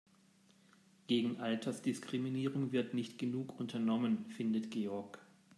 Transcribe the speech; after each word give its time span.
Gegen 1.05 1.39
Altersdiskriminierung 1.39 2.71
wird 2.71 2.95
nicht 2.95 3.19
genug 3.19 3.59
unternommen, 3.59 4.25
findet 4.31 4.71
Georg. 4.71 5.19